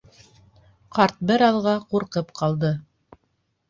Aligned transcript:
Ҡарт 0.99 1.21
бер 1.33 1.45
аҙға 1.51 1.77
ҡурҡып 1.93 2.37
ҡалды. 2.43 2.77